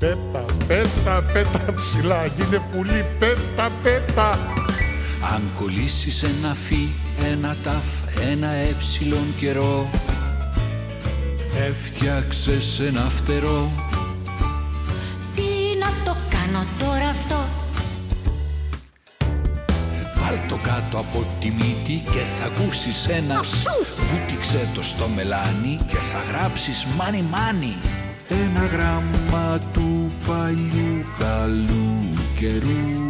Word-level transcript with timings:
Πέτα, 0.00 0.44
πέτα, 0.66 1.22
πέτα 1.32 1.74
ψηλά, 1.74 2.26
γίνε 2.26 2.62
πουλί, 2.72 3.04
πέτα, 3.18 3.70
πέτα. 3.82 4.38
Αν 5.34 5.42
κολλήσεις 5.58 6.22
ένα 6.22 6.54
φι, 6.54 6.88
ένα 7.32 7.56
ταφ, 7.62 8.18
ένα 8.30 8.48
έψιλον 8.48 9.34
καιρό 9.36 9.90
Έφτιαξες 11.68 12.80
ένα 12.80 13.00
φτερό. 13.00 13.70
Τι 15.34 15.78
να 15.78 16.04
το 16.04 16.16
κάνω 16.30 16.64
τώρα 16.78 17.08
αυτό; 17.08 17.36
Βάλ 20.14 20.38
το 20.48 20.58
κάτω 20.62 20.98
από 20.98 21.26
τη 21.40 21.50
μύτη 21.50 22.02
και 22.10 22.18
θα 22.18 22.46
ακούσεις 22.46 23.08
ένα 23.08 23.40
Βούτυξε 24.10 24.68
το 24.74 24.82
στο 24.82 25.08
μελάνι 25.14 25.78
και 25.86 25.96
θα 25.96 26.22
γράψεις 26.28 26.86
μάνι 26.96 27.24
μάνι. 27.30 27.74
Ένα 28.28 28.59
γράμμα 28.59 28.59
του 29.58 30.12
παλιού 30.26 31.04
καλού 31.18 32.08
καιρού. 32.38 33.08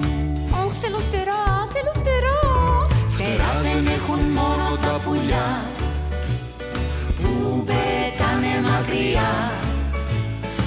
Ωχ, 0.65 0.73
θέλω 0.81 0.99
φτερά, 0.99 1.43
θέλω 1.73 1.93
φτερά. 1.95 2.41
Φτερά 3.09 3.61
δεν 3.63 3.87
έχουν 3.87 4.19
μόνο 4.19 4.77
τα 4.81 5.01
πουλιά. 5.05 5.65
Που 7.21 7.65
πετάνε 7.65 8.69
μακριά. 8.69 9.53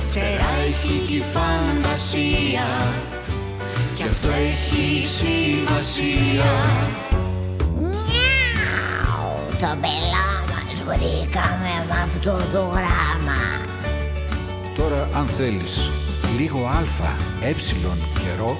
Φτερά 0.09 0.51
έχει 0.67 1.03
και 1.05 1.15
η 1.15 1.23
φαντασία. 1.33 2.93
Κι 3.93 4.03
αυτό 4.03 4.27
έχει 4.27 5.07
σημασία. 5.07 6.51
Το 9.59 9.69
μπελά 9.79 10.29
μας 10.49 10.79
βρήκαμε 10.85 11.73
με 11.87 11.95
αυτό 12.03 12.31
το 12.53 12.59
γράμμα. 12.59 13.62
Τώρα 14.83 15.09
αν 15.15 15.27
θέλεις 15.27 15.91
λίγο 16.37 16.69
αλφα, 16.77 17.15
έψιλον 17.41 17.97
καιρό 18.19 18.57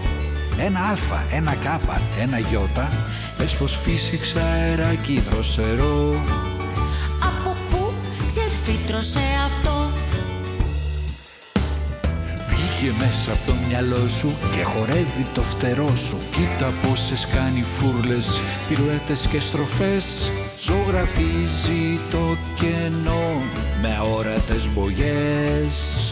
Ένα 0.60 0.80
αλφα, 0.90 1.24
ένα 1.32 1.56
κάπα, 1.56 2.02
ένα 2.22 2.40
γιώτα 2.40 2.90
Πες 3.38 3.56
πως 3.56 3.78
φύσηξα 3.78 4.44
αεράκι 4.44 5.24
δροσερό. 5.30 6.24
Από 7.20 7.56
πού 7.70 7.94
ξεφύτρωσε 8.28 9.20
αυτό; 9.46 9.92
Βγήκε 12.50 12.94
μέσα 13.00 13.32
από 13.32 13.42
το 13.46 13.54
μυαλό 13.68 14.08
σου 14.08 14.34
και 14.56 14.64
χορεύει 14.64 15.26
το 15.34 15.42
φτερό 15.42 15.96
σου. 15.96 16.18
Κοίτα 16.32 16.72
πόσες 16.82 17.28
κάνει 17.28 17.64
φούρλες, 17.64 18.40
πυρουέτες 18.70 19.28
και 19.28 19.40
στροφές. 19.40 20.32
Ζωγραφίζει 20.60 22.00
το 22.12 22.38
κενό 22.56 23.42
με 23.82 23.96
αόρατες 24.00 24.70
μπογιές 24.74 26.03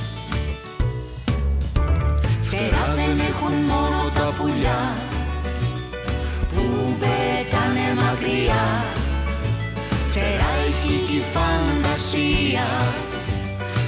έχουν 3.41 3.55
μόνο 3.55 4.11
τα 4.13 4.33
πουλιά 4.37 4.95
Που 6.53 6.95
πετάνε 6.99 8.01
μακριά. 8.01 8.85
Φτερά 10.09 10.51
έχει 10.67 11.03
και 11.05 11.15
η 11.15 11.23
φαντασία 11.33 12.93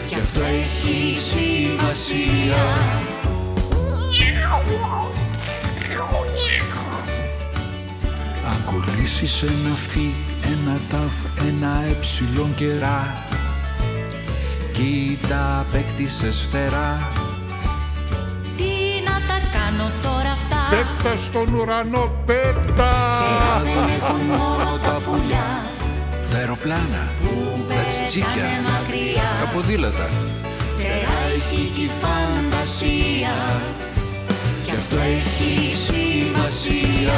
Κι 0.07 0.15
αυτό 0.15 0.41
έχει 0.41 1.17
σημασία. 1.19 2.63
Αν 8.49 8.63
κολλήσεις 8.65 9.41
ένα 9.41 9.75
φι, 9.88 10.13
ένα 10.45 10.79
ταφ, 10.89 11.45
ένα 11.47 11.83
έψιλον 11.89 12.55
κερά 12.55 13.15
Κοίτα 14.73 15.59
απέκτησες 15.59 16.47
φτερά 16.49 17.22
Πέτα 20.73 21.16
στον 21.16 21.53
ουρανό, 21.53 22.11
πέτα. 22.25 22.91
Φτερά 23.19 23.61
δεν 23.63 23.95
έχουν 23.95 24.22
μόνο 24.25 24.79
τα 24.84 25.01
πουλιά 25.06 25.66
Τα 26.31 26.38
αεροπλάνα, 26.38 27.11
τα 27.69 27.84
τσιτσίκια, 27.89 28.28
Πετάνε 28.34 28.69
μακριά 28.69 29.29
τα 29.39 29.51
ποδήλατα. 29.53 30.09
Φτερά 30.78 31.19
έχει 31.35 31.72
και 31.75 31.81
η 31.81 31.89
φαντασία. 32.01 33.61
Κι 34.63 34.72
αυτό 34.72 34.95
έχει 34.95 35.75
σημασία 35.75 37.17